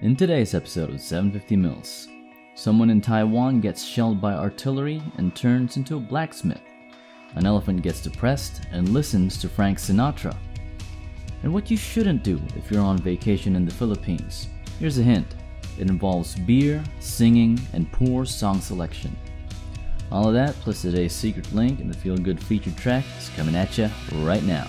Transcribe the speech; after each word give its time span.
In 0.00 0.14
today's 0.14 0.54
episode 0.54 0.90
of 0.90 1.00
750 1.00 1.56
Mills, 1.56 2.06
someone 2.54 2.88
in 2.88 3.00
Taiwan 3.00 3.60
gets 3.60 3.82
shelled 3.82 4.20
by 4.20 4.32
artillery 4.32 5.02
and 5.16 5.34
turns 5.34 5.76
into 5.76 5.96
a 5.96 6.00
blacksmith. 6.00 6.60
An 7.34 7.46
elephant 7.46 7.82
gets 7.82 8.00
depressed 8.00 8.62
and 8.70 8.90
listens 8.90 9.36
to 9.38 9.48
Frank 9.48 9.78
Sinatra. 9.78 10.36
And 11.42 11.52
what 11.52 11.68
you 11.68 11.76
shouldn't 11.76 12.22
do 12.22 12.40
if 12.54 12.70
you're 12.70 12.80
on 12.80 12.98
vacation 12.98 13.56
in 13.56 13.64
the 13.64 13.74
Philippines. 13.74 14.46
Here's 14.78 14.98
a 14.98 15.02
hint 15.02 15.34
it 15.80 15.90
involves 15.90 16.36
beer, 16.36 16.84
singing, 17.00 17.58
and 17.72 17.90
poor 17.90 18.24
song 18.24 18.60
selection. 18.60 19.16
All 20.12 20.28
of 20.28 20.34
that, 20.34 20.54
plus 20.60 20.82
today's 20.82 21.12
secret 21.12 21.52
link 21.52 21.80
and 21.80 21.90
the 21.92 21.98
feel 21.98 22.16
good 22.16 22.40
featured 22.40 22.76
track, 22.76 23.04
is 23.18 23.30
coming 23.30 23.56
at 23.56 23.76
you 23.76 23.90
right 24.12 24.44
now. 24.44 24.68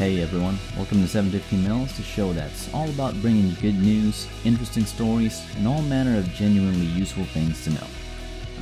Hey 0.00 0.22
everyone, 0.22 0.58
welcome 0.78 1.02
to 1.02 1.06
750 1.06 1.56
Mills, 1.56 1.94
the 1.94 2.02
show 2.02 2.32
that's 2.32 2.72
all 2.72 2.88
about 2.88 3.20
bringing 3.20 3.48
you 3.48 3.54
good 3.56 3.78
news, 3.78 4.26
interesting 4.46 4.86
stories, 4.86 5.44
and 5.58 5.68
all 5.68 5.82
manner 5.82 6.16
of 6.16 6.32
genuinely 6.32 6.86
useful 6.86 7.24
things 7.24 7.62
to 7.64 7.70
know. 7.70 7.86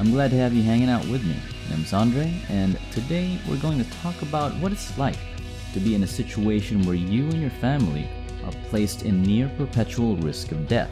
I'm 0.01 0.11
glad 0.11 0.33
to 0.33 0.37
have 0.37 0.52
you 0.52 0.64
hanging 0.64 0.88
out 0.88 1.06
with 1.06 1.23
me. 1.24 1.37
My 1.70 1.77
name's 1.77 1.92
Andre, 1.92 2.34
and 2.48 2.77
today 2.91 3.38
we're 3.48 3.56
going 3.59 3.78
to 3.78 3.88
talk 4.02 4.20
about 4.23 4.52
what 4.56 4.73
it's 4.73 4.98
like 4.98 5.14
to 5.74 5.78
be 5.78 5.95
in 5.95 6.02
a 6.02 6.09
situation 6.09 6.83
where 6.83 6.97
you 6.97 7.27
and 7.27 7.41
your 7.41 7.50
family 7.50 8.09
are 8.45 8.52
placed 8.69 9.05
in 9.05 9.23
near 9.23 9.48
perpetual 9.56 10.16
risk 10.16 10.50
of 10.50 10.66
death. 10.66 10.91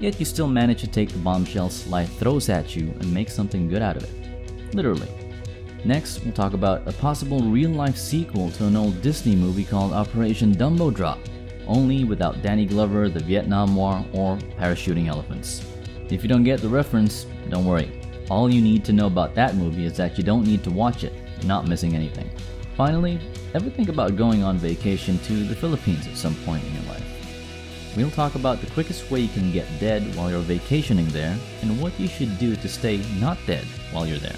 Yet 0.00 0.18
you 0.18 0.24
still 0.24 0.48
manage 0.48 0.80
to 0.80 0.86
take 0.86 1.10
the 1.10 1.18
bombshells 1.18 1.86
life 1.88 2.18
throws 2.18 2.48
at 2.48 2.74
you 2.74 2.86
and 3.00 3.12
make 3.12 3.28
something 3.28 3.68
good 3.68 3.82
out 3.82 3.98
of 3.98 4.04
it. 4.04 4.74
Literally. 4.74 5.10
Next, 5.84 6.24
we'll 6.24 6.32
talk 6.32 6.54
about 6.54 6.88
a 6.88 6.92
possible 6.92 7.40
real 7.40 7.70
life 7.70 7.98
sequel 7.98 8.50
to 8.52 8.66
an 8.66 8.74
old 8.74 9.02
Disney 9.02 9.36
movie 9.36 9.64
called 9.64 9.92
Operation 9.92 10.54
Dumbo 10.54 10.92
Drop, 10.92 11.18
only 11.66 12.04
without 12.04 12.40
Danny 12.40 12.64
Glover, 12.64 13.10
the 13.10 13.20
Vietnam 13.20 13.76
War, 13.76 14.02
or 14.14 14.38
parachuting 14.58 15.08
elephants. 15.08 15.62
If 16.08 16.22
you 16.22 16.28
don't 16.28 16.42
get 16.42 16.62
the 16.62 16.68
reference, 16.68 17.26
don't 17.50 17.66
worry. 17.66 18.00
All 18.30 18.50
you 18.50 18.62
need 18.62 18.82
to 18.86 18.94
know 18.94 19.06
about 19.06 19.34
that 19.34 19.56
movie 19.56 19.84
is 19.84 19.96
that 19.98 20.16
you 20.16 20.24
don't 20.24 20.46
need 20.46 20.64
to 20.64 20.70
watch 20.70 21.04
it, 21.04 21.12
you're 21.38 21.48
not 21.48 21.68
missing 21.68 21.94
anything. 21.94 22.30
Finally, 22.78 23.20
ever 23.52 23.68
think 23.68 23.90
about 23.90 24.16
going 24.16 24.42
on 24.42 24.56
vacation 24.56 25.18
to 25.18 25.44
the 25.44 25.54
Philippines 25.54 26.06
at 26.06 26.16
some 26.16 26.34
point 26.46 26.64
in 26.64 26.72
your 26.72 26.84
life? 26.84 27.04
We'll 27.94 28.10
talk 28.10 28.36
about 28.36 28.62
the 28.62 28.70
quickest 28.70 29.10
way 29.10 29.20
you 29.20 29.28
can 29.28 29.52
get 29.52 29.68
dead 29.78 30.16
while 30.16 30.30
you're 30.30 30.40
vacationing 30.40 31.06
there 31.08 31.36
and 31.60 31.80
what 31.80 31.98
you 32.00 32.08
should 32.08 32.38
do 32.38 32.56
to 32.56 32.68
stay 32.68 33.02
not 33.20 33.36
dead 33.46 33.64
while 33.92 34.06
you're 34.06 34.18
there. 34.18 34.36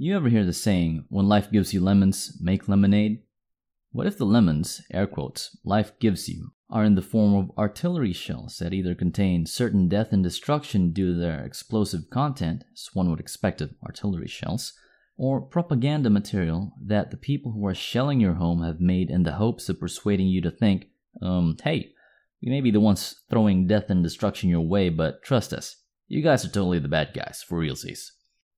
You 0.00 0.14
ever 0.14 0.28
hear 0.28 0.44
the 0.44 0.52
saying, 0.52 1.06
when 1.08 1.26
life 1.26 1.50
gives 1.50 1.74
you 1.74 1.80
lemons, 1.80 2.38
make 2.40 2.68
lemonade? 2.68 3.24
What 3.90 4.06
if 4.06 4.16
the 4.16 4.24
lemons, 4.24 4.80
air 4.92 5.08
quotes, 5.08 5.58
life 5.64 5.90
gives 5.98 6.28
you, 6.28 6.52
are 6.70 6.84
in 6.84 6.94
the 6.94 7.02
form 7.02 7.34
of 7.34 7.50
artillery 7.58 8.12
shells 8.12 8.58
that 8.58 8.72
either 8.72 8.94
contain 8.94 9.44
certain 9.44 9.88
death 9.88 10.12
and 10.12 10.22
destruction 10.22 10.92
due 10.92 11.14
to 11.14 11.18
their 11.18 11.44
explosive 11.44 12.10
content, 12.10 12.62
as 12.72 12.90
one 12.94 13.10
would 13.10 13.18
expect 13.18 13.60
of 13.60 13.74
artillery 13.84 14.28
shells, 14.28 14.72
or 15.16 15.40
propaganda 15.40 16.10
material 16.10 16.74
that 16.80 17.10
the 17.10 17.16
people 17.16 17.50
who 17.50 17.66
are 17.66 17.74
shelling 17.74 18.20
your 18.20 18.34
home 18.34 18.62
have 18.62 18.78
made 18.78 19.10
in 19.10 19.24
the 19.24 19.32
hopes 19.32 19.68
of 19.68 19.80
persuading 19.80 20.28
you 20.28 20.40
to 20.40 20.50
think, 20.52 20.86
um, 21.22 21.56
hey, 21.64 21.90
we 22.40 22.52
may 22.52 22.60
be 22.60 22.70
the 22.70 22.78
ones 22.78 23.24
throwing 23.28 23.66
death 23.66 23.90
and 23.90 24.04
destruction 24.04 24.48
your 24.48 24.60
way, 24.60 24.90
but 24.90 25.24
trust 25.24 25.52
us, 25.52 25.74
you 26.06 26.22
guys 26.22 26.44
are 26.44 26.50
totally 26.50 26.78
the 26.78 26.86
bad 26.86 27.12
guys, 27.12 27.44
for 27.44 27.58
realsies. 27.58 28.10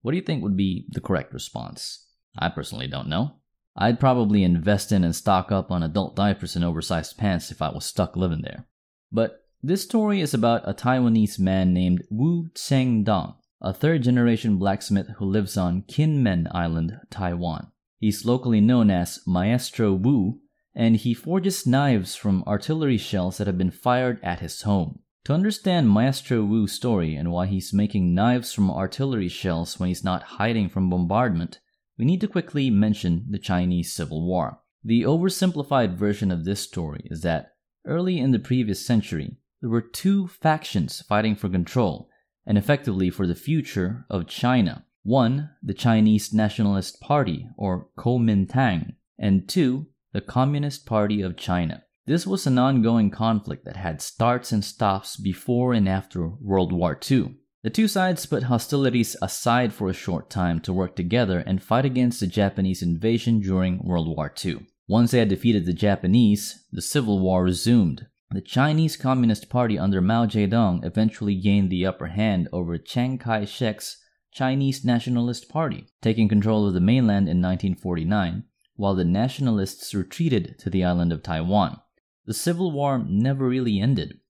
What 0.03 0.13
do 0.13 0.17
you 0.17 0.23
think 0.23 0.43
would 0.43 0.57
be 0.57 0.87
the 0.89 1.01
correct 1.01 1.33
response? 1.33 2.07
I 2.39 2.49
personally 2.49 2.87
don't 2.87 3.09
know. 3.09 3.37
I'd 3.77 4.01
probably 4.01 4.43
invest 4.43 4.93
in 4.93 5.05
and 5.05 5.15
stock 5.15 5.53
up 5.53 5.71
on 5.71 5.83
adult 5.83 6.17
diapers 6.17 6.57
and 6.57 6.65
oversized 6.65 7.17
pants 7.17 7.51
if 7.51 7.63
I 7.63 7.71
was 7.71 7.85
stuck 7.85 8.17
living 8.17 8.43
there. 8.43 8.67
But 9.13 9.45
this 9.63 9.83
story 9.83 10.21
is 10.21 10.35
about 10.35 10.69
a 10.69 10.75
Taiwanese 10.75 11.39
man 11.39 11.75
named 11.75 12.03
Wu 12.11 12.51
Tseng 12.55 13.05
Dong, 13.05 13.35
a 13.61 13.73
third 13.75 14.03
generation 14.03 14.57
blacksmith 14.57 15.09
who 15.19 15.27
lives 15.27 15.57
on 15.57 15.83
Kinmen 15.83 16.49
Island, 16.51 16.99
Taiwan. 17.11 17.71
He's 17.99 18.25
locally 18.25 18.61
known 18.61 18.91
as 18.91 19.21
Maestro 19.27 19.93
Wu, 19.93 20.41
and 20.75 20.97
he 20.97 21.13
forges 21.13 21.67
knives 21.67 22.17
from 22.17 22.43
artillery 22.47 22.97
shells 22.97 23.37
that 23.37 23.47
have 23.47 23.59
been 23.59 23.71
fired 23.71 24.19
at 24.23 24.41
his 24.41 24.63
home. 24.63 25.01
To 25.31 25.35
understand 25.35 25.89
Maestro 25.89 26.43
Wu's 26.43 26.73
story 26.73 27.15
and 27.15 27.31
why 27.31 27.47
he's 27.47 27.73
making 27.73 28.13
knives 28.13 28.53
from 28.53 28.69
artillery 28.69 29.29
shells 29.29 29.79
when 29.79 29.87
he's 29.87 30.03
not 30.03 30.25
hiding 30.25 30.69
from 30.69 30.91
bombardment, 30.91 31.61
we 31.97 32.05
need 32.05 32.21
to 32.23 32.27
quickly 32.27 32.69
mention 32.69 33.27
the 33.31 33.39
Chinese 33.39 33.93
Civil 33.93 34.27
War. 34.27 34.59
The 34.83 35.03
oversimplified 35.03 35.95
version 35.95 36.33
of 36.33 36.45
this 36.45 36.59
story 36.59 37.03
is 37.05 37.21
that 37.21 37.53
early 37.87 38.19
in 38.19 38.33
the 38.33 38.41
previous 38.41 38.85
century, 38.85 39.37
there 39.61 39.71
were 39.71 39.81
two 39.81 40.27
factions 40.27 41.01
fighting 41.03 41.37
for 41.37 41.49
control 41.49 42.11
and 42.45 42.59
effectively 42.59 43.09
for 43.09 43.29
the 43.29 43.37
future 43.37 44.07
of 44.11 44.27
China. 44.27 44.85
One, 45.05 45.51
the 45.63 45.75
Chinese 45.75 46.35
Nationalist 46.35 47.01
Party, 47.01 47.47
or 47.57 47.87
Kuomintang, 47.97 48.97
and 49.17 49.49
two, 49.49 49.87
the 50.13 50.23
Communist 50.23 50.87
Party 50.87 51.23
of 51.23 51.37
China. 51.37 51.85
This 52.11 52.27
was 52.27 52.45
an 52.45 52.59
ongoing 52.59 53.11
conflict 53.11 53.65
that 53.67 53.77
had 53.77 54.03
starts 54.03 54.51
and 54.51 54.65
stops 54.65 55.17
before 55.17 55.73
and 55.73 55.89
after 55.89 56.27
World 56.41 56.73
War 56.73 56.99
II. 57.09 57.37
The 57.63 57.71
two 57.71 57.87
sides 57.87 58.27
put 58.27 58.43
hostilities 58.43 59.17
aside 59.23 59.73
for 59.73 59.89
a 59.89 59.93
short 59.93 60.29
time 60.29 60.59
to 60.63 60.73
work 60.73 60.97
together 60.97 61.39
and 61.39 61.63
fight 61.63 61.85
against 61.85 62.19
the 62.19 62.27
Japanese 62.27 62.83
invasion 62.83 63.39
during 63.39 63.79
World 63.85 64.09
War 64.09 64.35
II. 64.45 64.67
Once 64.89 65.13
they 65.13 65.21
had 65.21 65.29
defeated 65.29 65.67
the 65.67 65.73
Japanese, 65.73 66.65
the 66.73 66.83
Civil 66.83 67.21
War 67.21 67.45
resumed. 67.45 68.09
The 68.33 68.41
Chinese 68.41 68.97
Communist 68.97 69.49
Party 69.49 69.79
under 69.79 70.01
Mao 70.01 70.27
Zedong 70.27 70.85
eventually 70.85 71.37
gained 71.37 71.71
the 71.71 71.87
upper 71.87 72.09
hand 72.09 72.49
over 72.53 72.77
Chiang 72.77 73.19
Kai 73.19 73.45
shek's 73.45 74.03
Chinese 74.33 74.85
Nationalist 74.85 75.49
Party, 75.49 75.87
taking 76.03 76.29
control 76.29 76.67
of 76.67 76.75
the 76.75 76.81
mainland 76.81 77.29
in 77.29 77.41
1949, 77.41 78.43
while 78.75 78.97
the 78.97 79.05
nationalists 79.05 79.95
retreated 79.95 80.59
to 80.59 80.69
the 80.69 80.83
island 80.83 81.13
of 81.13 81.23
Taiwan. 81.23 81.81
The 82.27 82.35
Civil 82.35 82.71
War 82.73 82.99
never 82.99 83.49
really 83.49 83.81
ended. 83.81 84.21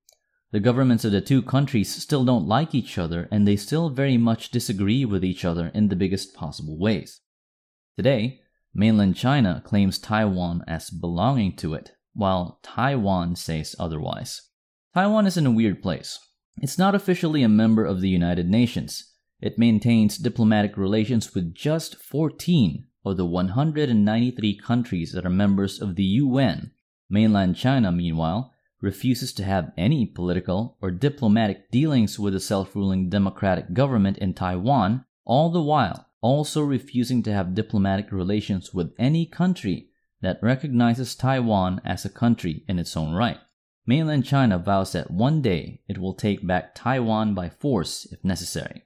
The 0.52 0.60
governments 0.60 1.04
of 1.04 1.12
the 1.12 1.20
two 1.20 1.42
countries 1.42 1.94
still 1.94 2.24
don't 2.24 2.46
like 2.46 2.74
each 2.74 2.98
other 2.98 3.28
and 3.30 3.46
they 3.46 3.56
still 3.56 3.90
very 3.90 4.16
much 4.16 4.50
disagree 4.50 5.04
with 5.04 5.24
each 5.24 5.44
other 5.44 5.68
in 5.74 5.88
the 5.88 5.96
biggest 5.96 6.34
possible 6.34 6.78
ways. 6.78 7.20
Today, 7.96 8.40
mainland 8.74 9.16
China 9.16 9.62
claims 9.64 9.98
Taiwan 9.98 10.64
as 10.66 10.90
belonging 10.90 11.56
to 11.56 11.74
it, 11.74 11.92
while 12.14 12.58
Taiwan 12.62 13.36
says 13.36 13.76
otherwise. 13.78 14.42
Taiwan 14.94 15.26
is 15.26 15.36
in 15.36 15.46
a 15.46 15.52
weird 15.52 15.82
place. 15.82 16.18
It's 16.56 16.78
not 16.78 16.94
officially 16.94 17.42
a 17.42 17.48
member 17.48 17.84
of 17.84 18.00
the 18.00 18.08
United 18.08 18.48
Nations. 18.48 19.12
It 19.40 19.58
maintains 19.58 20.18
diplomatic 20.18 20.76
relations 20.76 21.34
with 21.34 21.54
just 21.54 21.96
14 21.96 22.86
of 23.04 23.16
the 23.16 23.24
193 23.24 24.58
countries 24.58 25.12
that 25.12 25.24
are 25.24 25.30
members 25.30 25.80
of 25.80 25.96
the 25.96 26.04
UN 26.04 26.72
Mainland 27.10 27.56
China, 27.56 27.92
meanwhile, 27.92 28.54
refuses 28.80 29.32
to 29.34 29.44
have 29.44 29.72
any 29.76 30.06
political 30.06 30.78
or 30.80 30.90
diplomatic 30.90 31.70
dealings 31.70 32.18
with 32.18 32.32
the 32.32 32.40
self 32.40 32.74
ruling 32.74 33.10
democratic 33.10 33.74
government 33.74 34.16
in 34.18 34.32
Taiwan, 34.32 35.04
all 35.24 35.50
the 35.50 35.60
while 35.60 36.06
also 36.22 36.62
refusing 36.62 37.22
to 37.22 37.32
have 37.32 37.54
diplomatic 37.54 38.12
relations 38.12 38.74
with 38.74 38.94
any 38.98 39.26
country 39.26 39.90
that 40.20 40.42
recognizes 40.42 41.14
Taiwan 41.14 41.80
as 41.84 42.04
a 42.04 42.10
country 42.10 42.64
in 42.68 42.78
its 42.78 42.96
own 42.96 43.14
right. 43.14 43.38
Mainland 43.86 44.24
China 44.24 44.58
vows 44.58 44.92
that 44.92 45.10
one 45.10 45.40
day 45.40 45.80
it 45.88 45.98
will 45.98 46.14
take 46.14 46.46
back 46.46 46.74
Taiwan 46.74 47.34
by 47.34 47.48
force 47.48 48.06
if 48.12 48.22
necessary. 48.22 48.84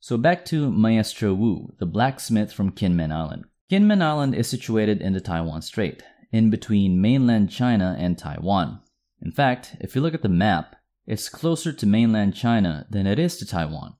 So 0.00 0.16
back 0.16 0.44
to 0.46 0.70
Maestro 0.70 1.34
Wu, 1.34 1.74
the 1.78 1.86
blacksmith 1.86 2.52
from 2.52 2.72
Kinmen 2.72 3.12
Island. 3.12 3.44
Kinmen 3.70 4.02
Island 4.02 4.34
is 4.34 4.48
situated 4.48 5.00
in 5.00 5.12
the 5.12 5.20
Taiwan 5.20 5.62
Strait, 5.62 6.02
in 6.32 6.50
between 6.50 7.00
mainland 7.00 7.50
China 7.50 7.94
and 7.98 8.18
Taiwan. 8.18 8.80
In 9.20 9.30
fact, 9.30 9.76
if 9.80 9.94
you 9.94 10.00
look 10.00 10.14
at 10.14 10.22
the 10.22 10.28
map, 10.28 10.74
it's 11.06 11.28
closer 11.28 11.72
to 11.72 11.86
mainland 11.86 12.34
China 12.34 12.86
than 12.90 13.06
it 13.06 13.18
is 13.18 13.36
to 13.36 13.46
Taiwan. 13.46 13.94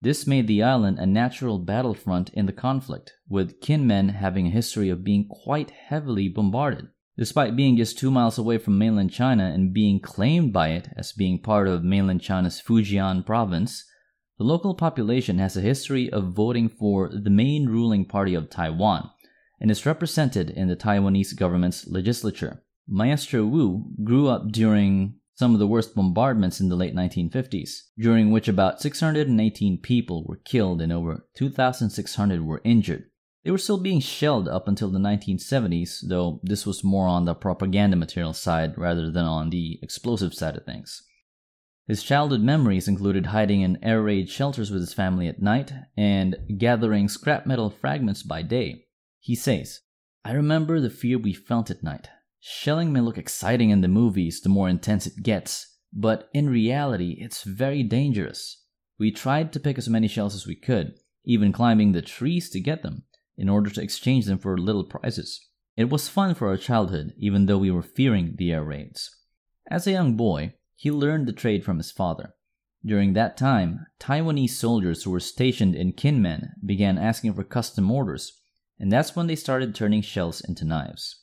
This 0.00 0.26
made 0.26 0.48
the 0.48 0.62
island 0.62 0.98
a 0.98 1.06
natural 1.06 1.58
battlefront 1.58 2.30
in 2.30 2.46
the 2.46 2.52
conflict, 2.52 3.12
with 3.28 3.60
Kinmen 3.60 4.14
having 4.14 4.48
a 4.48 4.50
history 4.50 4.88
of 4.88 5.04
being 5.04 5.28
quite 5.28 5.70
heavily 5.70 6.28
bombarded. 6.28 6.88
Despite 7.16 7.56
being 7.56 7.76
just 7.76 7.98
two 7.98 8.10
miles 8.10 8.38
away 8.38 8.58
from 8.58 8.78
mainland 8.78 9.12
China 9.12 9.44
and 9.44 9.72
being 9.72 10.00
claimed 10.00 10.52
by 10.52 10.70
it 10.70 10.88
as 10.96 11.12
being 11.12 11.38
part 11.38 11.68
of 11.68 11.84
mainland 11.84 12.20
China's 12.20 12.60
Fujian 12.60 13.24
province, 13.24 13.84
the 14.38 14.44
local 14.44 14.74
population 14.74 15.38
has 15.38 15.56
a 15.56 15.60
history 15.60 16.10
of 16.10 16.32
voting 16.32 16.68
for 16.68 17.08
the 17.08 17.30
main 17.30 17.68
ruling 17.68 18.04
party 18.04 18.34
of 18.34 18.50
Taiwan, 18.50 19.10
and 19.62 19.70
is 19.70 19.86
represented 19.86 20.50
in 20.50 20.66
the 20.66 20.74
Taiwanese 20.74 21.36
government's 21.36 21.86
legislature. 21.86 22.64
Maestro 22.88 23.44
Wu 23.44 23.94
grew 24.02 24.26
up 24.26 24.50
during 24.50 25.14
some 25.34 25.54
of 25.54 25.60
the 25.60 25.68
worst 25.68 25.94
bombardments 25.94 26.60
in 26.60 26.68
the 26.68 26.74
late 26.74 26.96
1950s, 26.96 27.70
during 27.96 28.32
which 28.32 28.48
about 28.48 28.82
618 28.82 29.78
people 29.78 30.24
were 30.26 30.40
killed 30.44 30.82
and 30.82 30.92
over 30.92 31.28
2,600 31.36 32.44
were 32.44 32.60
injured. 32.64 33.04
They 33.44 33.52
were 33.52 33.58
still 33.58 33.78
being 33.78 34.00
shelled 34.00 34.48
up 34.48 34.66
until 34.66 34.90
the 34.90 34.98
1970s, 34.98 36.08
though 36.08 36.40
this 36.42 36.66
was 36.66 36.82
more 36.82 37.06
on 37.06 37.24
the 37.24 37.34
propaganda 37.34 37.96
material 37.96 38.32
side 38.32 38.76
rather 38.76 39.12
than 39.12 39.24
on 39.24 39.50
the 39.50 39.78
explosive 39.80 40.34
side 40.34 40.56
of 40.56 40.64
things. 40.64 41.04
His 41.86 42.02
childhood 42.02 42.42
memories 42.42 42.88
included 42.88 43.26
hiding 43.26 43.60
in 43.60 43.82
air 43.82 44.02
raid 44.02 44.28
shelters 44.28 44.72
with 44.72 44.80
his 44.80 44.94
family 44.94 45.28
at 45.28 45.40
night 45.40 45.72
and 45.96 46.36
gathering 46.58 47.08
scrap 47.08 47.46
metal 47.46 47.70
fragments 47.70 48.24
by 48.24 48.42
day. 48.42 48.86
He 49.24 49.36
says, 49.36 49.82
I 50.24 50.32
remember 50.32 50.80
the 50.80 50.90
fear 50.90 51.16
we 51.16 51.32
felt 51.32 51.70
at 51.70 51.84
night. 51.84 52.08
Shelling 52.40 52.92
may 52.92 52.98
look 52.98 53.16
exciting 53.16 53.70
in 53.70 53.80
the 53.80 53.86
movies 53.86 54.40
the 54.40 54.48
more 54.48 54.68
intense 54.68 55.06
it 55.06 55.22
gets, 55.22 55.78
but 55.92 56.28
in 56.34 56.50
reality, 56.50 57.18
it's 57.20 57.44
very 57.44 57.84
dangerous. 57.84 58.64
We 58.98 59.12
tried 59.12 59.52
to 59.52 59.60
pick 59.60 59.78
as 59.78 59.88
many 59.88 60.08
shells 60.08 60.34
as 60.34 60.44
we 60.44 60.56
could, 60.56 60.94
even 61.24 61.52
climbing 61.52 61.92
the 61.92 62.02
trees 62.02 62.50
to 62.50 62.58
get 62.58 62.82
them 62.82 63.04
in 63.38 63.48
order 63.48 63.70
to 63.70 63.80
exchange 63.80 64.26
them 64.26 64.38
for 64.38 64.58
little 64.58 64.82
prizes. 64.82 65.40
It 65.76 65.88
was 65.88 66.08
fun 66.08 66.34
for 66.34 66.48
our 66.48 66.56
childhood, 66.56 67.14
even 67.16 67.46
though 67.46 67.58
we 67.58 67.70
were 67.70 67.80
fearing 67.80 68.34
the 68.36 68.50
air 68.50 68.64
raids. 68.64 69.08
As 69.70 69.86
a 69.86 69.92
young 69.92 70.16
boy, 70.16 70.54
he 70.74 70.90
learned 70.90 71.28
the 71.28 71.32
trade 71.32 71.64
from 71.64 71.76
his 71.76 71.92
father. 71.92 72.34
During 72.84 73.12
that 73.12 73.36
time, 73.36 73.86
Taiwanese 74.00 74.50
soldiers 74.50 75.04
who 75.04 75.12
were 75.12 75.20
stationed 75.20 75.76
in 75.76 75.92
Kinmen 75.92 76.54
began 76.66 76.98
asking 76.98 77.34
for 77.34 77.44
custom 77.44 77.88
orders, 77.88 78.41
and 78.82 78.90
that's 78.90 79.14
when 79.14 79.28
they 79.28 79.36
started 79.36 79.76
turning 79.76 80.02
shells 80.02 80.40
into 80.40 80.64
knives. 80.64 81.20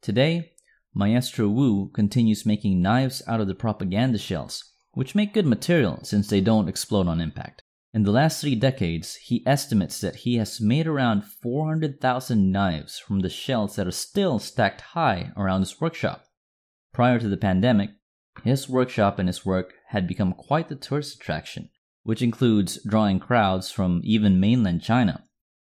Today, 0.00 0.52
Maestro 0.94 1.48
Wu 1.48 1.90
continues 1.92 2.46
making 2.46 2.80
knives 2.80 3.20
out 3.26 3.40
of 3.40 3.48
the 3.48 3.54
propaganda 3.54 4.16
shells, 4.16 4.72
which 4.92 5.16
make 5.16 5.34
good 5.34 5.44
material 5.44 5.98
since 6.04 6.28
they 6.28 6.40
don't 6.40 6.68
explode 6.68 7.08
on 7.08 7.20
impact. 7.20 7.64
In 7.92 8.04
the 8.04 8.12
last 8.12 8.40
three 8.40 8.54
decades, 8.54 9.16
he 9.16 9.44
estimates 9.44 10.00
that 10.00 10.16
he 10.16 10.36
has 10.36 10.60
made 10.60 10.86
around 10.86 11.24
400,000 11.24 12.52
knives 12.52 13.00
from 13.00 13.20
the 13.20 13.28
shells 13.28 13.74
that 13.74 13.88
are 13.88 13.90
still 13.90 14.38
stacked 14.38 14.80
high 14.80 15.32
around 15.36 15.62
his 15.62 15.80
workshop. 15.80 16.26
Prior 16.92 17.18
to 17.18 17.28
the 17.28 17.36
pandemic, 17.36 17.90
his 18.44 18.68
workshop 18.68 19.18
and 19.18 19.28
his 19.28 19.44
work 19.44 19.72
had 19.88 20.06
become 20.06 20.32
quite 20.32 20.68
the 20.68 20.76
tourist 20.76 21.16
attraction, 21.16 21.70
which 22.04 22.22
includes 22.22 22.80
drawing 22.84 23.18
crowds 23.18 23.72
from 23.72 24.00
even 24.04 24.38
mainland 24.38 24.82
China. 24.82 25.24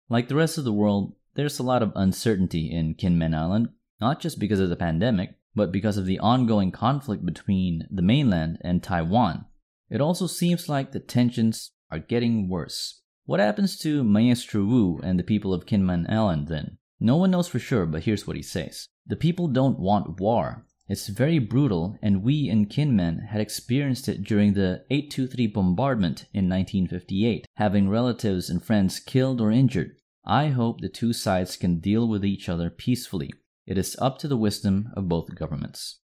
Like 0.07 0.29
the 0.29 0.35
rest 0.35 0.57
of 0.57 0.63
the 0.63 0.71
world, 0.71 1.15
there's 1.35 1.59
a 1.59 1.63
lot 1.63 1.81
of 1.81 1.91
uncertainty 1.95 2.71
in 2.71 2.95
Kinmen 2.95 3.35
Island, 3.35 3.69
not 3.99 4.19
just 4.19 4.39
because 4.39 4.59
of 4.59 4.69
the 4.69 4.75
pandemic, 4.75 5.35
but 5.55 5.71
because 5.71 5.97
of 5.97 6.05
the 6.05 6.19
ongoing 6.19 6.71
conflict 6.71 7.25
between 7.25 7.87
the 7.91 8.01
mainland 8.01 8.57
and 8.61 8.81
Taiwan. 8.81 9.45
It 9.89 10.01
also 10.01 10.27
seems 10.27 10.69
like 10.69 10.91
the 10.91 10.99
tensions 10.99 11.71
are 11.91 11.99
getting 11.99 12.49
worse. 12.49 13.01
What 13.25 13.39
happens 13.39 13.77
to 13.79 14.03
Maestro 14.03 14.63
Wu 14.63 14.99
and 15.03 15.17
the 15.17 15.23
people 15.23 15.53
of 15.53 15.65
Kinmen 15.65 16.09
Island 16.09 16.47
then? 16.47 16.77
No 16.99 17.17
one 17.17 17.31
knows 17.31 17.47
for 17.47 17.59
sure, 17.59 17.85
but 17.85 18.03
here's 18.03 18.27
what 18.27 18.35
he 18.35 18.41
says. 18.41 18.87
The 19.05 19.15
people 19.15 19.47
don't 19.47 19.79
want 19.79 20.19
war. 20.19 20.65
It's 20.87 21.07
very 21.07 21.39
brutal, 21.39 21.97
and 22.01 22.23
we 22.23 22.49
in 22.49 22.65
Kinmen 22.65 23.27
had 23.29 23.39
experienced 23.39 24.09
it 24.09 24.23
during 24.23 24.53
the 24.53 24.83
823 24.89 25.47
bombardment 25.47 26.25
in 26.33 26.49
1958, 26.49 27.45
having 27.55 27.89
relatives 27.89 28.49
and 28.49 28.63
friends 28.63 28.99
killed 28.99 29.39
or 29.39 29.51
injured. 29.51 29.95
I 30.25 30.47
hope 30.47 30.81
the 30.81 30.89
two 30.89 31.13
sides 31.13 31.57
can 31.57 31.79
deal 31.79 32.07
with 32.07 32.23
each 32.23 32.47
other 32.47 32.69
peacefully. 32.69 33.31
It 33.65 33.77
is 33.77 33.97
up 33.99 34.17
to 34.19 34.27
the 34.27 34.37
wisdom 34.37 34.91
of 34.95 35.09
both 35.09 35.35
governments. 35.35 35.99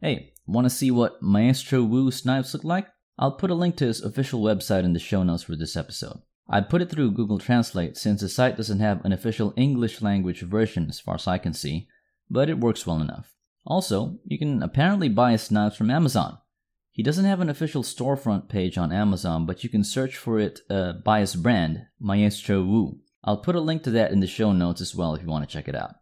Hey, 0.00 0.34
want 0.46 0.66
to 0.66 0.70
see 0.70 0.90
what 0.90 1.22
Maestro 1.22 1.82
Wu's 1.82 2.24
knives 2.24 2.52
look 2.52 2.64
like? 2.64 2.88
I'll 3.18 3.32
put 3.32 3.50
a 3.50 3.54
link 3.54 3.76
to 3.76 3.86
his 3.86 4.02
official 4.02 4.42
website 4.42 4.84
in 4.84 4.92
the 4.92 4.98
show 4.98 5.22
notes 5.22 5.44
for 5.44 5.56
this 5.56 5.76
episode. 5.76 6.20
I 6.48 6.60
put 6.60 6.82
it 6.82 6.90
through 6.90 7.12
Google 7.12 7.38
Translate 7.38 7.96
since 7.96 8.20
the 8.20 8.28
site 8.28 8.56
doesn't 8.56 8.80
have 8.80 9.04
an 9.04 9.12
official 9.12 9.52
English 9.56 10.02
language 10.02 10.42
version 10.42 10.88
as 10.88 11.00
far 11.00 11.14
as 11.14 11.26
I 11.26 11.38
can 11.38 11.54
see, 11.54 11.88
but 12.30 12.50
it 12.50 12.60
works 12.60 12.86
well 12.86 13.00
enough. 13.00 13.34
Also, 13.64 14.18
you 14.24 14.38
can 14.38 14.62
apparently 14.62 15.08
buy 15.08 15.32
his 15.32 15.50
knives 15.50 15.76
from 15.76 15.90
Amazon. 15.90 16.38
He 16.92 17.02
doesn't 17.02 17.24
have 17.24 17.40
an 17.40 17.50
official 17.50 17.82
storefront 17.82 18.48
page 18.48 18.78
on 18.78 18.92
Amazon, 18.92 19.44
but 19.44 19.64
you 19.64 19.70
can 19.70 19.82
search 19.82 20.16
for 20.16 20.38
it 20.38 20.60
uh, 20.70 20.92
by 20.92 21.20
his 21.20 21.34
brand, 21.34 21.86
Maestro 21.98 22.62
Wu. 22.62 23.00
I'll 23.26 23.38
put 23.38 23.56
a 23.56 23.60
link 23.60 23.82
to 23.82 23.90
that 23.92 24.12
in 24.12 24.20
the 24.20 24.26
show 24.26 24.52
notes 24.52 24.80
as 24.80 24.94
well 24.94 25.14
if 25.14 25.22
you 25.22 25.28
want 25.28 25.48
to 25.48 25.52
check 25.52 25.68
it 25.68 25.74
out. 25.74 25.94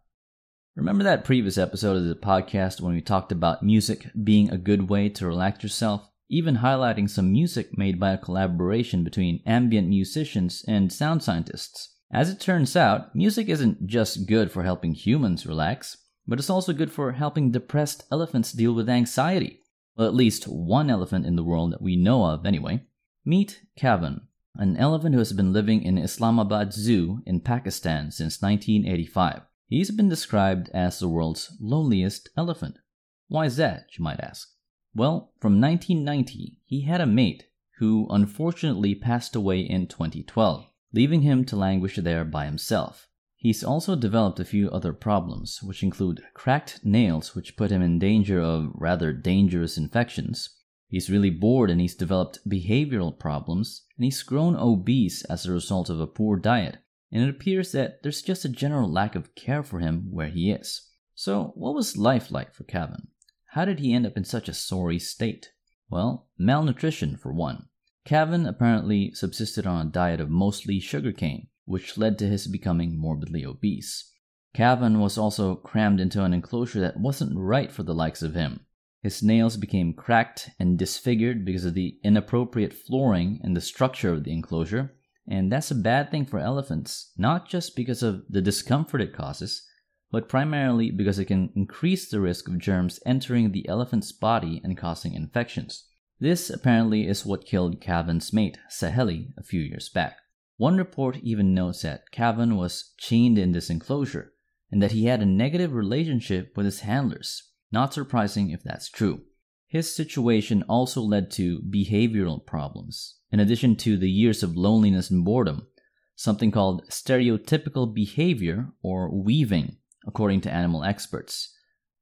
Remember 0.75 1.03
that 1.03 1.25
previous 1.25 1.57
episode 1.57 1.97
of 1.97 2.05
the 2.05 2.15
podcast 2.15 2.81
when 2.81 2.93
we 2.93 3.01
talked 3.01 3.31
about 3.31 3.63
music 3.63 4.07
being 4.23 4.49
a 4.49 4.57
good 4.57 4.89
way 4.89 5.09
to 5.09 5.25
relax 5.25 5.63
yourself? 5.63 6.09
even 6.29 6.57
highlighting 6.57 7.09
some 7.09 7.31
music 7.31 7.77
made 7.77 7.99
by 7.99 8.11
a 8.11 8.17
collaboration 8.17 9.03
between 9.03 9.43
ambient 9.45 9.87
musicians 9.87 10.65
and 10.67 10.91
sound 10.91 11.21
scientists. 11.21 11.95
As 12.11 12.29
it 12.29 12.39
turns 12.39 12.75
out, 12.75 13.15
music 13.15 13.47
isn't 13.49 13.87
just 13.87 14.27
good 14.27 14.51
for 14.51 14.63
helping 14.63 14.93
humans 14.93 15.45
relax, 15.45 15.97
but 16.27 16.39
it's 16.39 16.49
also 16.49 16.73
good 16.73 16.91
for 16.91 17.11
helping 17.11 17.51
depressed 17.51 18.05
elephants 18.11 18.51
deal 18.51 18.73
with 18.73 18.89
anxiety. 18.89 19.61
Well, 19.95 20.07
at 20.07 20.15
least 20.15 20.45
one 20.45 20.89
elephant 20.89 21.25
in 21.25 21.35
the 21.35 21.43
world 21.43 21.73
that 21.73 21.81
we 21.81 21.95
know 21.95 22.25
of, 22.25 22.45
anyway. 22.45 22.83
Meet 23.23 23.61
Kaavan, 23.79 24.21
an 24.57 24.77
elephant 24.77 25.13
who 25.13 25.19
has 25.19 25.33
been 25.33 25.53
living 25.53 25.83
in 25.83 25.97
Islamabad 25.97 26.73
Zoo 26.73 27.21
in 27.25 27.39
Pakistan 27.39 28.11
since 28.11 28.41
1985. 28.41 29.41
He's 29.67 29.91
been 29.91 30.09
described 30.09 30.69
as 30.73 30.99
the 30.99 31.09
world's 31.09 31.55
loneliest 31.59 32.29
elephant. 32.37 32.79
Why 33.27 33.45
is 33.45 33.57
that, 33.57 33.85
you 33.97 34.03
might 34.03 34.19
ask? 34.19 34.49
Well, 34.93 35.33
from 35.39 35.59
1990, 35.59 36.57
he 36.63 36.81
had 36.81 37.01
a 37.01 37.05
mate 37.05 37.47
who 37.79 38.07
unfortunately 38.09 38.95
passed 38.95 39.35
away 39.35 39.59
in 39.59 39.87
2012, 39.87 40.65
leaving 40.93 41.21
him 41.21 41.43
to 41.45 41.55
languish 41.55 41.97
there 41.97 42.23
by 42.23 42.45
himself. 42.45 43.07
He's 43.35 43.63
also 43.63 43.95
developed 43.95 44.39
a 44.39 44.45
few 44.45 44.71
other 44.71 44.93
problems, 44.93 45.61
which 45.61 45.83
include 45.83 46.23
cracked 46.33 46.85
nails, 46.85 47.35
which 47.35 47.57
put 47.57 47.71
him 47.71 47.81
in 47.81 47.99
danger 47.99 48.39
of 48.39 48.71
rather 48.73 49.11
dangerous 49.11 49.77
infections. 49.77 50.54
He's 50.95 51.09
really 51.09 51.29
bored 51.29 51.69
and 51.69 51.81
he's 51.81 51.93
developed 51.93 52.47
behavioral 52.47 53.19
problems, 53.19 53.83
and 53.97 54.05
he's 54.05 54.23
grown 54.23 54.55
obese 54.55 55.25
as 55.25 55.45
a 55.45 55.51
result 55.51 55.89
of 55.89 55.99
a 55.99 56.07
poor 56.07 56.37
diet. 56.37 56.77
And 57.11 57.21
it 57.21 57.29
appears 57.29 57.73
that 57.73 58.01
there's 58.01 58.21
just 58.21 58.45
a 58.45 58.47
general 58.47 58.89
lack 58.89 59.13
of 59.13 59.35
care 59.35 59.61
for 59.61 59.79
him 59.79 60.07
where 60.09 60.29
he 60.29 60.51
is. 60.51 60.89
So, 61.13 61.51
what 61.55 61.75
was 61.75 61.97
life 61.97 62.31
like 62.31 62.53
for 62.53 62.63
Kaavan? 62.63 63.07
How 63.47 63.65
did 63.65 63.79
he 63.79 63.91
end 63.91 64.05
up 64.05 64.15
in 64.15 64.23
such 64.23 64.47
a 64.47 64.53
sorry 64.53 64.97
state? 64.97 65.51
Well, 65.89 66.29
malnutrition, 66.37 67.17
for 67.17 67.33
one. 67.33 67.67
Kaavan 68.07 68.47
apparently 68.47 69.11
subsisted 69.11 69.67
on 69.67 69.85
a 69.85 69.91
diet 69.91 70.21
of 70.21 70.29
mostly 70.29 70.79
sugarcane, 70.79 71.49
which 71.65 71.97
led 71.97 72.17
to 72.19 72.27
his 72.29 72.47
becoming 72.47 72.97
morbidly 72.97 73.45
obese. 73.45 74.13
Kaavan 74.55 75.01
was 75.01 75.17
also 75.17 75.55
crammed 75.55 75.99
into 75.99 76.23
an 76.23 76.33
enclosure 76.33 76.79
that 76.79 77.01
wasn't 77.01 77.37
right 77.37 77.69
for 77.69 77.83
the 77.83 77.93
likes 77.93 78.21
of 78.21 78.33
him. 78.33 78.61
His 79.05 79.21
nails 79.21 79.55
became 79.55 79.93
cracked 79.93 80.49
and 80.57 80.79
disfigured 80.79 81.45
because 81.45 81.63
of 81.63 81.75
the 81.75 81.99
inappropriate 82.03 82.73
flooring 82.73 83.39
and 83.43 83.55
the 83.55 83.61
structure 83.61 84.11
of 84.11 84.23
the 84.23 84.33
enclosure, 84.33 84.95
and 85.27 85.51
that's 85.51 85.69
a 85.69 85.75
bad 85.75 86.09
thing 86.09 86.25
for 86.25 86.39
elephants, 86.39 87.11
not 87.15 87.47
just 87.47 87.75
because 87.75 88.01
of 88.01 88.23
the 88.27 88.41
discomfort 88.41 89.01
it 89.01 89.13
causes, 89.13 89.63
but 90.09 90.27
primarily 90.27 90.89
because 90.89 91.19
it 91.19 91.25
can 91.25 91.51
increase 91.55 92.09
the 92.09 92.19
risk 92.19 92.47
of 92.47 92.57
germs 92.57 92.99
entering 93.05 93.51
the 93.51 93.69
elephant's 93.69 94.11
body 94.11 94.59
and 94.63 94.75
causing 94.75 95.13
infections. 95.13 95.87
This 96.19 96.49
apparently 96.49 97.05
is 97.07 97.27
what 97.27 97.45
killed 97.45 97.79
Kaavan's 97.79 98.33
mate, 98.33 98.57
Saheli, 98.71 99.33
a 99.37 99.43
few 99.43 99.61
years 99.61 99.87
back. 99.87 100.17
One 100.57 100.77
report 100.77 101.17
even 101.17 101.53
notes 101.53 101.83
that 101.83 102.11
Kaavan 102.11 102.57
was 102.57 102.95
chained 102.97 103.37
in 103.37 103.51
this 103.51 103.69
enclosure 103.69 104.33
and 104.71 104.81
that 104.81 104.93
he 104.93 105.05
had 105.05 105.21
a 105.21 105.27
negative 105.27 105.73
relationship 105.73 106.57
with 106.57 106.65
his 106.65 106.79
handlers. 106.79 107.51
Not 107.75 107.93
surprising 107.93 108.51
if 108.51 108.63
that's 108.63 108.87
true. 108.89 109.23
His 109.67 109.93
situation 109.93 110.63
also 110.69 111.01
led 111.01 111.29
to 111.31 111.59
behavioral 111.59 112.45
problems. 112.45 113.15
In 113.33 113.41
addition 113.41 113.75
to 113.75 113.97
the 113.97 114.09
years 114.09 114.43
of 114.43 114.55
loneliness 114.55 115.11
and 115.11 115.25
boredom, 115.25 115.67
something 116.15 116.51
called 116.51 116.87
stereotypical 116.89 117.93
behavior 117.93 118.69
or 118.81 119.13
weaving 119.13 119.75
according 120.07 120.39
to 120.39 120.49
animal 120.49 120.85
experts. 120.85 121.53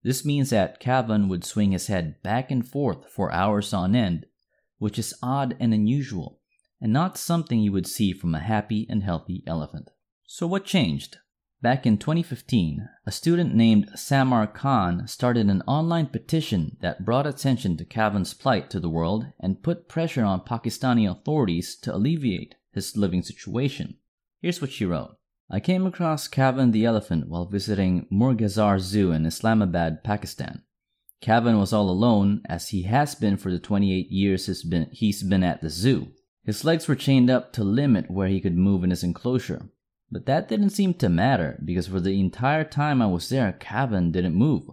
This 0.03 0.23
means 0.23 0.51
that 0.51 0.79
Kaavan 0.79 1.27
would 1.27 1.43
swing 1.43 1.71
his 1.71 1.87
head 1.87 2.21
back 2.21 2.51
and 2.51 2.67
forth 2.67 3.09
for 3.09 3.31
hours 3.31 3.73
on 3.73 3.95
end, 3.95 4.27
which 4.77 4.99
is 4.99 5.15
odd 5.23 5.57
and 5.59 5.73
unusual, 5.73 6.39
and 6.79 6.93
not 6.93 7.17
something 7.17 7.59
you 7.59 7.71
would 7.71 7.87
see 7.87 8.13
from 8.13 8.35
a 8.35 8.39
happy 8.39 8.85
and 8.91 9.01
healthy 9.01 9.41
elephant. 9.47 9.89
So, 10.27 10.45
what 10.45 10.65
changed? 10.65 11.17
Back 11.63 11.85
in 11.85 11.97
2015, 11.97 12.89
a 13.05 13.11
student 13.13 13.55
named 13.55 13.89
Samar 13.95 14.47
Khan 14.47 15.07
started 15.07 15.47
an 15.47 15.61
online 15.65 16.07
petition 16.07 16.75
that 16.81 17.05
brought 17.05 17.25
attention 17.25 17.77
to 17.77 17.85
Kaavan's 17.85 18.33
plight 18.33 18.69
to 18.71 18.81
the 18.81 18.89
world 18.89 19.27
and 19.39 19.63
put 19.63 19.87
pressure 19.87 20.25
on 20.25 20.41
Pakistani 20.41 21.09
authorities 21.09 21.77
to 21.77 21.95
alleviate 21.95 22.55
his 22.73 22.97
living 22.97 23.23
situation. 23.23 23.95
Here's 24.41 24.59
what 24.59 24.73
she 24.73 24.83
wrote 24.83 25.15
I 25.49 25.61
came 25.61 25.85
across 25.85 26.27
Kaavan 26.27 26.73
the 26.73 26.83
elephant 26.83 27.29
while 27.29 27.45
visiting 27.45 28.07
Murgazar 28.11 28.77
Zoo 28.81 29.13
in 29.13 29.25
Islamabad, 29.25 30.03
Pakistan. 30.03 30.63
Kaavan 31.21 31.61
was 31.61 31.71
all 31.71 31.89
alone, 31.89 32.41
as 32.49 32.71
he 32.71 32.81
has 32.83 33.15
been 33.15 33.37
for 33.37 33.53
the 33.53 33.59
28 33.59 34.11
years 34.11 34.47
he's 34.47 34.63
been, 34.63 34.89
he's 34.91 35.23
been 35.23 35.45
at 35.45 35.61
the 35.61 35.69
zoo. 35.69 36.11
His 36.43 36.65
legs 36.65 36.89
were 36.89 36.95
chained 36.95 37.29
up 37.29 37.53
to 37.53 37.63
limit 37.63 38.11
where 38.11 38.27
he 38.27 38.41
could 38.41 38.57
move 38.57 38.83
in 38.83 38.89
his 38.89 39.05
enclosure. 39.05 39.69
But 40.13 40.27
that 40.27 40.47
didn't 40.47 40.69
seem 40.69 40.93
to 40.95 41.09
matter 41.09 41.59
because 41.65 41.87
for 41.87 41.99
the 41.99 42.19
entire 42.19 42.63
time 42.63 43.01
I 43.01 43.07
was 43.07 43.29
there, 43.29 43.57
Kaavan 43.59 44.11
didn't 44.11 44.35
move. 44.35 44.69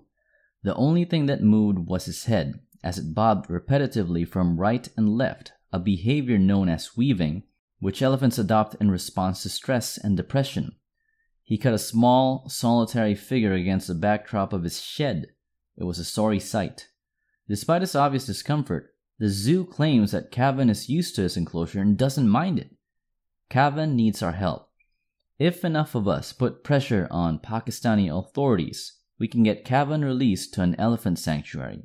The 0.62 0.74
only 0.74 1.06
thing 1.06 1.24
that 1.26 1.42
moved 1.42 1.88
was 1.88 2.04
his 2.04 2.26
head, 2.26 2.60
as 2.84 2.98
it 2.98 3.14
bobbed 3.14 3.48
repetitively 3.48 4.28
from 4.28 4.60
right 4.60 4.86
and 4.98 5.16
left, 5.16 5.52
a 5.72 5.78
behavior 5.78 6.36
known 6.36 6.68
as 6.68 6.94
weaving, 6.94 7.44
which 7.78 8.02
elephants 8.02 8.38
adopt 8.38 8.74
in 8.82 8.90
response 8.90 9.42
to 9.42 9.48
stress 9.48 9.96
and 9.96 10.14
depression. 10.14 10.76
He 11.42 11.56
cut 11.56 11.72
a 11.72 11.78
small, 11.78 12.46
solitary 12.50 13.14
figure 13.14 13.54
against 13.54 13.88
the 13.88 13.94
backdrop 13.94 14.52
of 14.52 14.64
his 14.64 14.82
shed. 14.82 15.28
It 15.74 15.84
was 15.84 15.98
a 15.98 16.04
sorry 16.04 16.38
sight. 16.38 16.88
Despite 17.48 17.80
his 17.80 17.94
obvious 17.94 18.26
discomfort, 18.26 18.94
the 19.18 19.30
zoo 19.30 19.64
claims 19.64 20.12
that 20.12 20.32
Kaavan 20.32 20.68
is 20.68 20.90
used 20.90 21.14
to 21.14 21.22
his 21.22 21.38
enclosure 21.38 21.80
and 21.80 21.96
doesn't 21.96 22.28
mind 22.28 22.58
it. 22.58 22.76
Kaavan 23.50 23.94
needs 23.94 24.22
our 24.22 24.32
help. 24.32 24.69
If 25.40 25.64
enough 25.64 25.94
of 25.94 26.06
us 26.06 26.34
put 26.34 26.62
pressure 26.62 27.08
on 27.10 27.38
Pakistani 27.38 28.14
authorities, 28.14 28.98
we 29.18 29.26
can 29.26 29.42
get 29.42 29.64
Kaavan 29.64 30.04
released 30.04 30.52
to 30.52 30.62
an 30.62 30.74
elephant 30.78 31.18
sanctuary. 31.18 31.84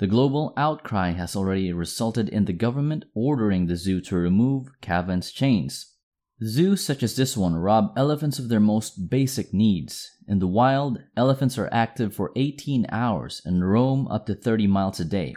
The 0.00 0.06
global 0.06 0.52
outcry 0.54 1.12
has 1.12 1.34
already 1.34 1.72
resulted 1.72 2.28
in 2.28 2.44
the 2.44 2.52
government 2.52 3.06
ordering 3.14 3.66
the 3.66 3.76
zoo 3.76 4.02
to 4.02 4.16
remove 4.16 4.66
Kaavan's 4.82 5.32
chains. 5.32 5.96
Zoos 6.44 6.84
such 6.84 7.02
as 7.02 7.16
this 7.16 7.38
one 7.38 7.54
rob 7.54 7.94
elephants 7.96 8.38
of 8.38 8.50
their 8.50 8.60
most 8.60 9.08
basic 9.08 9.54
needs. 9.54 10.06
In 10.28 10.38
the 10.38 10.46
wild, 10.46 10.98
elephants 11.16 11.56
are 11.56 11.70
active 11.72 12.14
for 12.14 12.32
18 12.36 12.84
hours 12.92 13.40
and 13.46 13.66
roam 13.66 14.08
up 14.08 14.26
to 14.26 14.34
30 14.34 14.66
miles 14.66 15.00
a 15.00 15.06
day. 15.06 15.34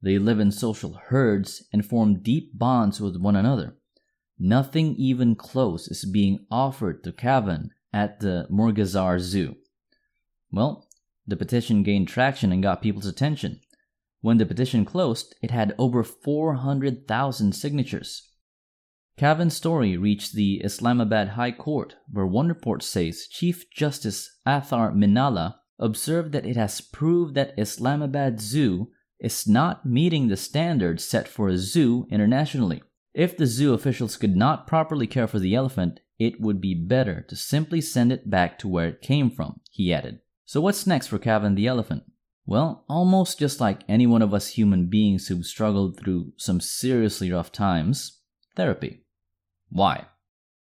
They 0.00 0.18
live 0.18 0.38
in 0.38 0.52
social 0.52 0.94
herds 1.08 1.64
and 1.72 1.84
form 1.84 2.22
deep 2.22 2.56
bonds 2.56 3.00
with 3.00 3.16
one 3.16 3.34
another. 3.34 3.74
Nothing 4.42 4.96
even 4.96 5.34
close 5.34 5.86
is 5.86 6.06
being 6.06 6.46
offered 6.50 7.04
to 7.04 7.12
Kaavan 7.12 7.68
at 7.92 8.20
the 8.20 8.46
Murghazar 8.50 9.20
Zoo. 9.20 9.56
Well, 10.50 10.88
the 11.26 11.36
petition 11.36 11.82
gained 11.82 12.08
traction 12.08 12.50
and 12.50 12.62
got 12.62 12.80
people's 12.80 13.04
attention. 13.04 13.60
When 14.22 14.38
the 14.38 14.46
petition 14.46 14.86
closed, 14.86 15.34
it 15.42 15.50
had 15.50 15.74
over 15.76 16.02
400,000 16.02 17.52
signatures. 17.52 18.30
Kaavan's 19.18 19.54
story 19.54 19.98
reached 19.98 20.32
the 20.32 20.62
Islamabad 20.64 21.28
High 21.28 21.52
Court, 21.52 21.96
where 22.10 22.26
one 22.26 22.48
report 22.48 22.82
says 22.82 23.28
Chief 23.28 23.70
Justice 23.70 24.38
Athar 24.46 24.94
Minallah 24.94 25.56
observed 25.78 26.32
that 26.32 26.46
it 26.46 26.56
has 26.56 26.80
proved 26.80 27.34
that 27.34 27.58
Islamabad 27.58 28.40
Zoo 28.40 28.88
is 29.18 29.46
not 29.46 29.84
meeting 29.84 30.28
the 30.28 30.36
standards 30.38 31.04
set 31.04 31.28
for 31.28 31.48
a 31.48 31.58
zoo 31.58 32.06
internationally. 32.10 32.82
If 33.12 33.36
the 33.36 33.46
zoo 33.46 33.74
officials 33.74 34.16
could 34.16 34.36
not 34.36 34.66
properly 34.66 35.06
care 35.06 35.26
for 35.26 35.38
the 35.38 35.54
elephant, 35.54 36.00
it 36.18 36.40
would 36.40 36.60
be 36.60 36.74
better 36.74 37.22
to 37.28 37.34
simply 37.34 37.80
send 37.80 38.12
it 38.12 38.30
back 38.30 38.58
to 38.58 38.68
where 38.68 38.88
it 38.88 39.02
came 39.02 39.30
from, 39.30 39.60
he 39.70 39.92
added. 39.92 40.20
So, 40.44 40.60
what's 40.60 40.86
next 40.86 41.08
for 41.08 41.18
Kaavan 41.18 41.56
the 41.56 41.66
elephant? 41.66 42.04
Well, 42.46 42.84
almost 42.88 43.38
just 43.38 43.60
like 43.60 43.82
any 43.88 44.06
one 44.06 44.22
of 44.22 44.34
us 44.34 44.48
human 44.48 44.86
beings 44.86 45.28
who've 45.28 45.46
struggled 45.46 45.98
through 45.98 46.32
some 46.36 46.60
seriously 46.60 47.32
rough 47.32 47.52
times, 47.52 48.20
therapy. 48.56 49.04
Why? 49.70 50.06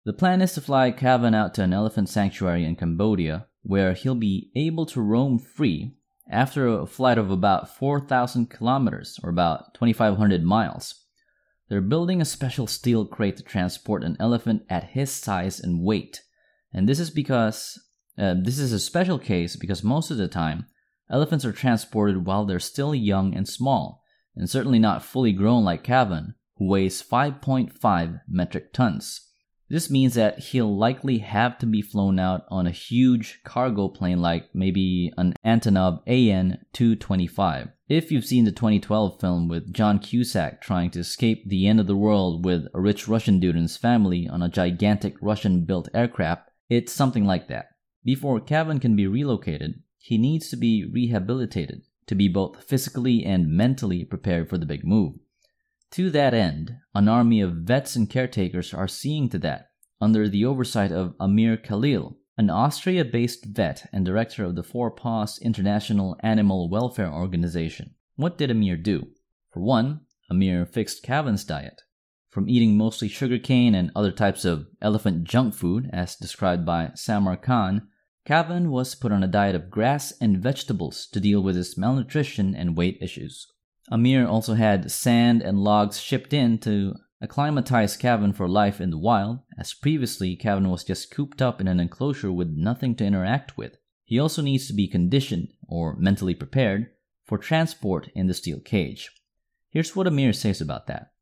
The 0.04 0.14
plan 0.14 0.42
is 0.42 0.54
to 0.54 0.62
fly 0.62 0.92
Kaavan 0.92 1.36
out 1.36 1.54
to 1.56 1.64
an 1.64 1.74
elephant 1.74 2.10
sanctuary 2.10 2.64
in 2.66 2.76
Cambodia, 2.76 3.48
where 3.64 3.94
he'll 3.94 4.16
be 4.16 4.52
able 4.56 4.86
to 4.88 5.02
roam 5.02 5.40
free 5.40 5.96
after 6.30 6.68
a 6.68 6.86
flight 6.86 7.18
of 7.18 7.32
about 7.32 7.76
4,000 7.76 8.50
kilometers, 8.50 9.20
or 9.24 9.30
about 9.30 9.74
2,500 9.76 10.44
miles. 10.44 11.05
They're 11.68 11.82
building 11.82 12.22
a 12.22 12.26
special 12.26 12.68
steel 12.68 13.06
crate 13.06 13.38
to 13.38 13.44
transport 13.44 14.04
an 14.04 14.18
elephant 14.20 14.64
at 14.70 14.92
his 14.92 15.12
size 15.12 15.60
and 15.60 15.84
weight. 15.84 16.22
And 16.72 16.88
this 16.88 17.00
is 17.00 17.10
because 17.10 17.80
uh, 18.18 18.36
this 18.38 18.60
is 18.60 18.72
a 18.72 18.80
special 18.80 19.18
case 19.18 19.56
because 19.56 19.84
most 19.84 20.12
of 20.12 20.18
the 20.18 20.28
time, 20.28 20.68
elephants 21.10 21.44
are 21.44 21.52
transported 21.52 22.26
while 22.26 22.46
they're 22.46 22.60
still 22.60 22.94
young 22.94 23.36
and 23.36 23.48
small, 23.48 24.04
and 24.36 24.50
certainly 24.50 24.80
not 24.80 25.04
fully 25.04 25.32
grown 25.32 25.64
like 25.64 25.84
Kaavan, 25.84 26.36
who 26.58 26.68
weighs 26.68 27.02
5.5 27.02 28.22
metric 28.28 28.72
tons. 28.72 29.22
This 29.68 29.90
means 29.90 30.14
that 30.14 30.40
he'll 30.40 30.78
likely 30.78 31.20
have 31.20 31.58
to 31.58 31.66
be 31.66 31.82
flown 31.82 32.20
out 32.20 32.46
on 32.50 32.68
a 32.68 32.72
huge 32.72 33.40
cargo 33.44 33.88
plane 33.88 34.22
like 34.22 34.54
maybe 34.54 35.12
an 35.18 35.34
Antonov 35.44 36.02
AN 36.08 36.66
225. 36.74 37.70
If 37.88 38.12
you've 38.12 38.26
seen 38.26 38.46
the 38.46 38.52
2012 38.52 39.20
film 39.20 39.48
with 39.48 39.72
John 39.72 40.00
Cusack 40.00 40.60
trying 40.60 40.90
to 40.92 41.02
escape 41.02 41.48
the 41.48 41.68
end 41.68 41.80
of 41.80 41.86
the 41.86 41.96
world 41.96 42.44
with 42.44 42.66
a 42.74 42.82
rich 42.82 43.08
Russian 43.08 43.40
dude 43.40 43.54
and 43.54 43.66
his 43.66 43.78
family 43.78 44.28
on 44.28 44.42
a 44.42 44.50
gigantic 44.50 45.16
Russian 45.22 45.66
built 45.66 45.88
aircraft, 45.94 46.50
it's 46.68 46.92
something 46.92 47.26
like 47.26 47.48
that. 47.48 47.68
Before 48.04 48.40
Kaavan 48.40 48.82
can 48.82 48.96
be 48.96 49.06
relocated, 49.06 49.84
he 50.00 50.18
needs 50.18 50.50
to 50.50 50.58
be 50.58 50.84
rehabilitated 50.84 51.84
to 52.08 52.16
be 52.16 52.28
both 52.28 52.64
physically 52.64 53.24
and 53.24 53.52
mentally 53.52 54.04
prepared 54.04 54.50
for 54.50 54.58
the 54.58 54.66
big 54.66 54.84
move. 54.84 55.14
To 55.92 56.10
that 56.10 56.34
end, 56.34 56.78
an 56.96 57.08
army 57.08 57.40
of 57.40 57.54
vets 57.54 57.96
and 57.96 58.10
caretakers 58.10 58.74
are 58.74 58.88
seeing 58.88 59.30
to 59.30 59.38
that, 59.40 59.70
under 60.02 60.28
the 60.28 60.44
oversight 60.44 60.92
of 60.92 61.14
Amir 61.20 61.56
Khalil, 61.56 62.18
an 62.38 62.50
Austria 62.50 63.06
based 63.06 63.46
vet 63.46 63.88
and 63.94 64.06
director 64.06 64.44
of 64.44 64.56
the 64.56 64.64
Four 64.64 64.92
Paws 64.92 65.40
International 65.40 66.18
Animal 66.20 66.70
Welfare 66.70 67.12
Organization. 67.12 67.96
What 68.16 68.38
did 68.38 68.52
Amir 68.52 68.78
do? 68.78 69.08
For 69.52 69.62
one, 69.62 70.02
Amir 70.30 70.66
fixed 70.66 71.04
Kaavan's 71.04 71.46
diet. 71.46 71.84
From 72.30 72.50
eating 72.50 72.76
mostly 72.76 73.08
sugarcane 73.08 73.74
and 73.74 73.92
other 73.96 74.12
types 74.12 74.44
of 74.44 74.68
elephant 74.82 75.24
junk 75.24 75.54
food, 75.54 75.90
as 75.94 76.18
described 76.18 76.66
by 76.66 76.92
Samar 76.96 77.38
Khan, 77.38 77.88
Kaavan 78.28 78.70
was 78.70 78.96
put 78.96 79.14
on 79.14 79.24
a 79.24 79.28
diet 79.28 79.56
of 79.56 79.70
grass 79.70 80.12
and 80.20 80.40
vegetables 80.40 81.08
to 81.14 81.22
deal 81.22 81.42
with 81.42 81.56
his 81.56 81.78
malnutrition 81.78 82.54
and 82.54 82.76
weight 82.76 82.98
issues. 83.00 83.48
Amir 83.90 84.28
also 84.28 84.56
had 84.56 84.92
sand 84.92 85.42
and 85.42 85.60
logs 85.60 86.00
shipped 86.00 86.34
in 86.34 86.58
to 86.60 86.96
acclimatize 87.22 87.98
Kaavan 87.98 88.36
for 88.36 88.48
life 88.48 88.82
in 88.82 88.90
the 88.90 88.98
wild, 88.98 89.40
as 89.58 89.74
previously 89.74 90.38
Kaavan 90.38 90.70
was 90.70 90.84
just 90.84 91.12
cooped 91.12 91.42
up 91.42 91.62
in 91.62 91.68
an 91.68 91.80
enclosure 91.80 92.32
with 92.32 92.50
nothing 92.50 92.96
to 92.96 93.06
interact 93.06 93.58
with. 93.58 93.78
He 94.04 94.20
also 94.20 94.42
needs 94.42 94.68
to 94.68 94.74
be 94.74 94.88
conditioned, 94.88 95.50
or 95.68 95.96
mentally 95.96 96.36
prepared, 96.36 96.92
for 97.26 97.38
transport 97.38 98.10
in 98.14 98.28
the 98.28 98.34
steel 98.34 98.60
cage. 98.60 99.10
Here's 99.70 99.96
what 99.96 100.08
Amir 100.08 100.34
says 100.34 100.62
about 100.62 100.88
that. 100.88 101.14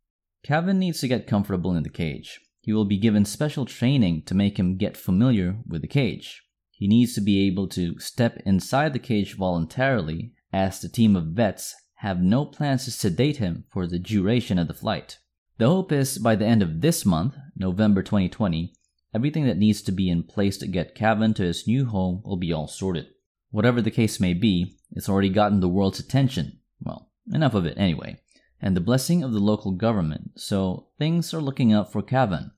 Kaavan 0.46 0.78
needs 0.78 1.00
to 1.00 1.08
get 1.08 1.28
comfortable 1.28 1.76
in 1.76 1.84
the 1.84 1.90
cage. 1.90 2.40
He 2.60 2.74
will 2.74 2.86
be 2.86 2.98
given 2.98 3.26
special 3.26 3.66
training 3.66 4.24
to 4.26 4.36
make 4.36 4.58
him 4.58 4.78
get 4.78 4.98
familiar 4.98 5.58
with 5.68 5.82
the 5.82 5.88
cage. 5.88 6.44
He 6.72 6.88
needs 6.88 7.14
to 7.16 7.22
be 7.22 7.48
able 7.48 7.68
to 7.70 7.98
step 8.00 8.42
inside 8.46 8.94
the 8.94 9.00
cage 9.00 9.38
voluntarily, 9.38 10.34
as 10.52 10.82
the 10.82 10.90
team 10.90 11.16
of 11.16 11.28
vets 11.28 11.76
have 11.96 12.22
no 12.22 12.46
plans 12.46 12.86
to 12.86 12.92
sedate 12.92 13.38
him 13.38 13.64
for 13.72 13.88
the 13.88 14.00
duration 14.00 14.60
of 14.60 14.68
the 14.68 14.74
flight. 14.74 15.20
The 15.58 15.68
hope 15.68 15.92
is 15.92 16.18
by 16.18 16.36
the 16.36 16.46
end 16.46 16.64
of 16.64 16.82
this 16.82 17.06
month, 17.06 17.36
November 17.56 18.02
2020, 18.02 18.74
everything 19.14 19.46
that 19.46 19.58
needs 19.58 19.84
to 19.84 19.92
be 19.92 20.10
in 20.10 20.24
place 20.24 20.58
to 20.58 20.68
get 20.68 20.96
Kaavan 20.96 21.36
to 21.36 21.44
his 21.44 21.68
new 21.68 21.86
home 21.86 22.24
will 22.26 22.38
be 22.38 22.52
all 22.52 22.68
sorted. 22.68 23.08
Whatever 23.52 23.82
the 23.82 23.92
case 23.92 24.20
may 24.20 24.34
be, 24.34 24.78
it's 24.92 25.08
already 25.08 25.30
gotten 25.30 25.60
the 25.60 25.70
world's 25.70 26.00
attention. 26.00 26.60
Well, 26.82 27.12
enough 27.32 27.54
of 27.54 27.68
it 27.68 27.78
anyway. 27.78 28.20
And 28.60 28.76
the 28.76 28.82
blessing 28.82 29.24
of 29.24 29.32
the 29.32 29.40
local 29.40 29.74
government, 29.74 30.32
so 30.38 30.88
things 30.98 31.34
are 31.34 31.42
looking 31.42 31.72
up 31.72 31.92
for 31.92 32.02
Kaavan. 32.02 32.52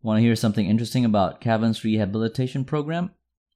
Want 0.00 0.16
to 0.16 0.22
hear 0.22 0.36
something 0.36 0.66
interesting 0.66 1.04
about 1.04 1.42
Kaavan's 1.42 1.84
rehabilitation 1.84 2.64
program? 2.64 3.10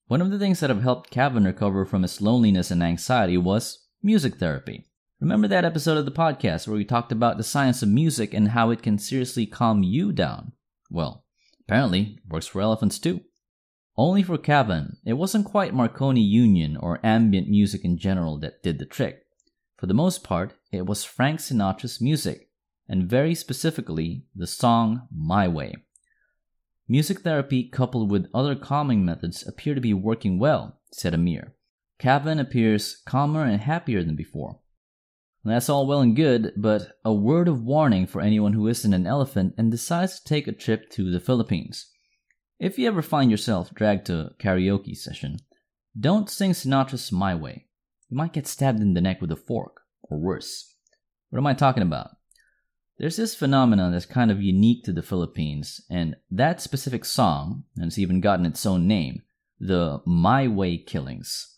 One 0.07 0.21
of 0.21 0.31
the 0.31 0.39
things 0.39 0.61
that 0.61 0.69
have 0.69 0.83
helped 0.83 1.11
Kaavan 1.11 1.47
recover 1.47 1.87
from 1.87 2.03
his 2.03 2.21
loneliness 2.21 2.71
and 2.71 2.83
anxiety 2.83 3.39
was 3.39 3.87
music 4.03 4.37
therapy. 4.37 4.85
Remember 5.25 5.49
that 5.49 5.65
episode 5.65 5.97
of 5.97 6.05
the 6.05 6.11
podcast 6.11 6.69
where 6.69 6.77
we 6.77 6.85
talked 6.85 7.11
about 7.11 7.39
the 7.39 7.43
science 7.43 7.83
of 7.83 7.89
music 7.89 8.35
and 8.35 8.49
how 8.49 8.69
it 8.69 8.83
can 8.83 8.99
seriously 8.99 9.47
calm 9.47 9.83
you 9.83 10.13
down? 10.13 10.53
Well, 10.91 11.25
apparently, 11.63 12.19
it 12.19 12.31
works 12.31 12.47
for 12.47 12.61
elephants 12.61 12.99
too. 12.99 13.23
Only 13.97 14.23
for 14.23 14.37
Kaavan, 14.37 14.97
it 15.07 15.15
wasn't 15.15 15.47
quite 15.47 15.73
Marconi 15.73 16.21
Union 16.21 16.77
or 16.77 17.01
ambient 17.03 17.49
music 17.49 17.87
in 17.87 17.97
general 17.97 18.37
that 18.41 18.63
did 18.63 18.79
the 18.79 18.85
trick. 18.85 19.23
For 19.79 19.87
the 19.87 19.95
most 19.95 20.25
part, 20.25 20.53
it 20.71 20.85
was 20.85 21.05
Frank 21.05 21.41
Sinatra's 21.41 22.03
music, 22.03 22.51
and 22.87 23.09
very 23.09 23.35
specifically, 23.35 24.27
the 24.37 24.47
song 24.47 25.09
My 25.11 25.49
Way. 25.49 25.75
Music 26.87 27.21
therapy 27.21 27.67
coupled 27.67 28.11
with 28.11 28.29
other 28.35 28.55
calming 28.55 29.07
methods 29.07 29.43
appear 29.49 29.75
to 29.75 29.81
be 29.81 29.95
working 29.95 30.39
well, 30.39 30.81
said 30.93 31.15
Amir. 31.15 31.55
Kaavan 31.99 32.39
appears 32.39 33.01
calmer 33.07 33.43
and 33.43 33.63
happier 33.63 34.05
than 34.05 34.17
before. 34.17 34.59
That's 35.45 35.69
all 35.69 35.87
well 35.87 36.01
and 36.01 36.17
good, 36.17 36.55
but 36.57 36.97
a 37.05 37.13
word 37.13 37.49
of 37.49 37.63
warning 37.63 38.07
for 38.07 38.23
anyone 38.23 38.55
who 38.55 38.67
isn't 38.67 38.95
an 38.95 39.07
elephant 39.07 39.55
and 39.59 39.71
decides 39.71 40.19
to 40.19 40.25
take 40.25 40.49
a 40.49 40.53
trip 40.53 40.91
to 40.93 41.11
the 41.11 41.21
Philippines. 41.21 41.91
If 42.59 42.79
you 42.79 42.89
ever 42.89 43.03
find 43.03 43.31
yourself 43.31 43.75
dragged 43.75 44.07
to 44.07 44.21
a 44.21 44.31
karaoke 44.43 44.97
session, 44.97 45.41
don't 45.99 46.31
sing 46.31 46.53
Sinatra's 46.53 47.13
My 47.13 47.35
Way. 47.35 47.67
You 48.09 48.17
might 48.17 48.33
get 48.33 48.47
stabbed 48.47 48.81
in 48.81 48.95
the 48.95 49.03
neck 49.03 49.21
with 49.21 49.31
a 49.33 49.37
fork, 49.37 49.83
or 50.03 50.19
worse. 50.19 50.75
What 51.29 51.41
am 51.41 51.47
I 51.47 51.53
talking 51.53 51.83
about? 51.83 52.11
There's 52.97 53.17
this 53.17 53.35
phenomenon 53.35 53.93
that's 53.93 54.07
kind 54.07 54.31
of 54.31 54.41
unique 54.41 54.85
to 54.85 54.93
the 54.93 55.03
Philippines, 55.03 55.81
and 55.91 56.17
that 56.31 56.63
specific 56.63 57.05
song, 57.05 57.65
and 57.77 57.87
it's 57.87 57.99
even 57.99 58.21
gotten 58.21 58.47
its 58.47 58.65
own 58.65 58.87
name, 58.87 59.23
the 59.61 60.01
My 60.07 60.49
Way 60.49 60.79
Killings. 60.79 61.54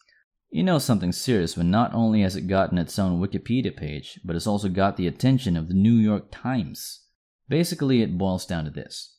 You 0.50 0.62
know 0.62 0.78
something 0.78 1.12
serious 1.12 1.56
when 1.56 1.70
not 1.70 1.92
only 1.92 2.22
has 2.22 2.36
it 2.36 2.46
gotten 2.46 2.78
its 2.78 2.98
own 2.98 3.20
Wikipedia 3.20 3.76
page, 3.76 4.20
but 4.24 4.36
it's 4.36 4.46
also 4.46 4.68
got 4.68 4.96
the 4.96 5.06
attention 5.06 5.56
of 5.56 5.68
the 5.68 5.74
New 5.74 5.94
York 5.94 6.28
Times. 6.30 7.02
Basically, 7.48 8.00
it 8.02 8.16
boils 8.16 8.46
down 8.46 8.64
to 8.64 8.70
this 8.70 9.16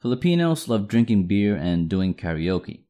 Filipinos 0.00 0.68
love 0.68 0.88
drinking 0.88 1.26
beer 1.26 1.56
and 1.56 1.88
doing 1.88 2.14
karaoke. 2.14 2.84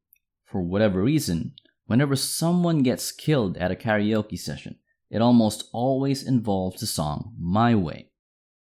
For 0.44 0.62
whatever 0.62 1.02
reason, 1.02 1.54
whenever 1.86 2.16
someone 2.16 2.82
gets 2.82 3.12
killed 3.12 3.56
at 3.56 3.72
a 3.72 3.74
karaoke 3.74 4.38
session, 4.38 4.78
it 5.10 5.22
almost 5.22 5.68
always 5.72 6.22
involves 6.22 6.80
the 6.80 6.86
song 6.86 7.34
My 7.38 7.74
Way. 7.74 8.10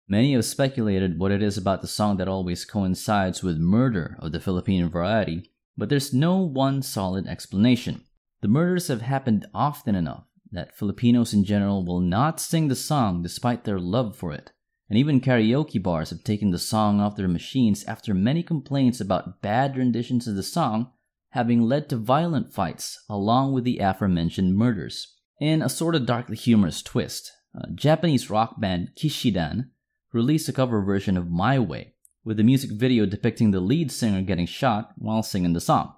Many 0.09 0.33
have 0.33 0.45
speculated 0.45 1.19
what 1.19 1.33
it 1.33 1.43
is 1.43 1.59
about 1.59 1.83
the 1.83 1.89
song 1.89 2.17
that 2.17 2.29
always 2.29 2.65
coincides 2.65 3.43
with 3.43 3.59
murder 3.59 4.17
of 4.21 4.33
the 4.33 4.41
Filipino 4.41 4.89
variety, 4.89 5.53
but 5.77 5.89
there's 5.89 6.15
no 6.15 6.39
one 6.39 6.81
solid 6.81 7.27
explanation. 7.27 8.05
The 8.41 8.49
murders 8.49 8.89
have 8.89 9.03
happened 9.03 9.47
often 9.53 9.95
enough 9.95 10.25
that 10.51 10.75
Filipinos 10.75 11.35
in 11.35 11.45
general 11.45 11.85
will 11.85 12.01
not 12.01 12.41
sing 12.41 12.69
the 12.69 12.77
song 12.77 13.23
despite 13.23 13.65
their 13.65 13.81
love 13.81 14.17
for 14.17 14.33
it. 14.33 14.53
And 14.89 14.99
even 14.99 15.21
karaoke 15.21 15.83
bars 15.83 16.11
have 16.11 16.25
taken 16.25 16.51
the 16.51 16.59
song 16.59 17.01
off 17.01 17.17
their 17.17 17.29
machines 17.29 17.85
after 17.85 18.15
many 18.15 18.43
complaints 18.43 19.01
about 19.01 19.43
bad 19.43 19.77
renditions 19.77 20.27
of 20.27 20.37
the 20.37 20.43
song 20.43 20.93
having 21.33 21.61
led 21.61 21.91
to 21.91 21.97
violent 21.97 22.53
fights 22.53 23.05
along 23.09 23.53
with 23.53 23.65
the 23.65 23.79
aforementioned 23.79 24.57
murders. 24.57 25.17
In 25.41 25.61
a 25.61 25.69
sort 25.69 25.95
of 25.95 26.07
darkly 26.07 26.37
humorous 26.37 26.81
twist, 26.81 27.31
Japanese 27.75 28.31
rock 28.31 28.59
band 28.61 28.93
Kishidan 28.97 29.71
released 30.13 30.49
a 30.49 30.53
cover 30.53 30.81
version 30.81 31.19
of 31.19 31.31
My 31.31 31.59
Way, 31.59 31.95
with 32.25 32.41
a 32.41 32.45
music 32.45 32.71
video 32.71 33.05
depicting 33.05 33.51
the 33.51 33.61
lead 33.61 33.93
singer 33.93 34.23
getting 34.23 34.47
shot 34.47 34.93
while 34.97 35.23
singing 35.23 35.53
the 35.53 35.61
song. 35.61 35.95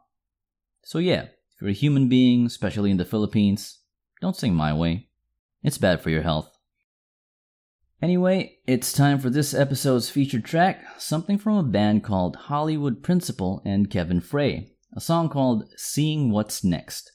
So, 0.83 0.99
yeah, 0.99 1.27
you're 1.61 1.71
a 1.71 1.75
human 1.75 2.09
being, 2.09 2.47
especially 2.47 2.91
in 2.91 2.97
the 2.97 3.05
Philippines, 3.05 3.81
don't 4.21 4.37
sing 4.37 4.55
My 4.55 4.73
Way. 4.73 5.09
It's 5.63 5.79
bad 5.79 6.01
for 6.01 6.11
your 6.11 6.23
health. 6.23 6.51
Anyway, 8.03 8.59
it's 8.67 8.93
time 8.93 9.19
for 9.19 9.29
this 9.29 9.53
episode's 9.53 10.09
featured 10.09 10.45
track, 10.45 10.83
something 10.99 11.37
from 11.37 11.59
a 11.59 11.63
band 11.63 12.03
called 12.03 12.37
Hollywood 12.37 13.03
Principle 13.03 13.61
and 13.65 13.91
Kevin 13.91 14.21
Frey, 14.21 14.73
a 14.97 15.01
song 15.01 15.29
called 15.29 15.65
Seeing 15.77 16.31
What's 16.31 16.65
Next. 16.65 17.13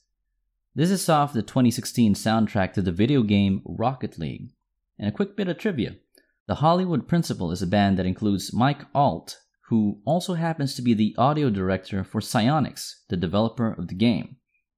This 0.76 0.92
is 0.92 1.10
off 1.10 1.34
the 1.34 1.42
2016 1.42 2.14
soundtrack 2.14 2.74
to 2.74 2.82
the 2.82 2.92
video 2.92 3.24
game 3.24 3.64
Rocket 3.66 4.20
League. 4.20 4.52
And 5.00 5.10
a 5.10 5.12
quick 5.12 5.36
bit 5.36 5.48
of 5.48 5.58
trivia 5.58 5.96
the 6.48 6.56
Hollywood 6.56 7.08
Principle 7.08 7.52
is 7.52 7.64
a 7.64 7.68
band 7.68 7.98
that 7.98 8.06
includes 8.06 8.54
Mike 8.54 8.84
Ault, 8.94 9.40
who 9.70 10.00
also 10.06 10.36
happens 10.36 10.76
to 10.76 10.82
be 10.82 10.94
the 10.94 11.16
audio 11.18 11.50
director 11.50 12.04
for 12.04 12.22
Psyonix, 12.22 12.96
the 13.10 13.18
developer 13.18 13.72
of 13.72 13.88
the 13.88 13.96
game. 13.96 14.38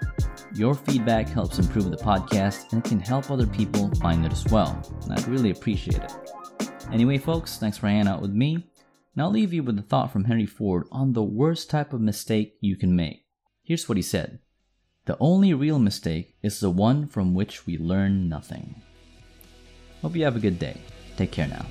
Your 0.55 0.75
feedback 0.75 1.29
helps 1.29 1.59
improve 1.59 1.91
the 1.91 1.97
podcast 1.97 2.73
and 2.73 2.85
it 2.85 2.89
can 2.89 3.01
help 3.01 3.31
other 3.31 3.47
people 3.47 3.91
find 3.97 4.25
it 4.25 4.33
as 4.33 4.45
well. 4.47 4.81
And 5.03 5.13
I'd 5.13 5.27
really 5.27 5.51
appreciate 5.51 6.03
it. 6.03 6.15
Anyway, 6.93 7.19
folks, 7.19 7.59
thanks 7.59 7.79
for 7.79 7.89
hanging 7.89 8.07
out 8.07 8.23
with 8.23 8.33
me. 8.33 8.55
And 8.55 9.23
I'll 9.23 9.31
leave 9.31 9.53
you 9.53 9.63
with 9.63 9.79
a 9.79 9.83
thought 9.83 10.13
from 10.13 10.25
Henry 10.25 10.47
Ford 10.47 10.87
on 10.93 11.13
the 11.13 11.23
worst 11.23 11.69
type 11.69 11.93
of 11.93 12.01
mistake 12.01 12.57
you 12.61 12.77
can 12.77 12.95
make. 12.95 13.27
Here's 13.63 13.89
what 13.89 13.99
he 13.99 14.03
said 14.03 14.39
The 15.05 15.17
only 15.19 15.53
real 15.53 15.81
mistake 15.81 16.35
is 16.43 16.61
the 16.61 16.71
one 16.71 17.09
from 17.09 17.35
which 17.35 17.67
we 17.67 17.77
learn 17.77 18.29
nothing. 18.29 18.77
Hope 20.01 20.15
you 20.15 20.25
have 20.25 20.37
a 20.37 20.41
good 20.41 20.59
day. 20.59 20.81
Take 21.17 21.33
care 21.33 21.49
now. 21.49 21.67